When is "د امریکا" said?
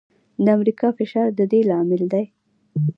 0.43-0.87